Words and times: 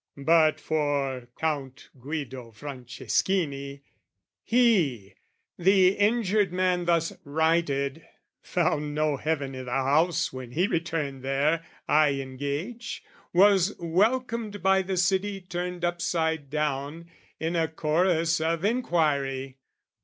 But 0.17 0.59
for 0.59 1.27
Count 1.37 1.89
Guido 1.99 2.49
Franceschini, 2.49 3.83
he 4.43 5.13
The 5.59 5.89
injured 5.89 6.51
man 6.51 6.85
thus 6.85 7.13
righted 7.23 8.03
found 8.41 8.95
no 8.95 9.17
heaven 9.17 9.55
I' 9.55 9.61
the 9.61 9.69
house 9.71 10.33
when 10.33 10.53
he 10.53 10.65
returned 10.65 11.21
there, 11.21 11.63
I 11.87 12.13
engage, 12.13 13.03
Was 13.31 13.75
welcomed 13.77 14.63
by 14.63 14.81
the 14.81 14.97
city 14.97 15.39
turned 15.39 15.85
upside 15.85 16.49
down 16.49 17.05
In 17.39 17.55
a 17.55 17.67
chorus 17.67 18.41
of 18.41 18.65
inquiry. 18.65 19.59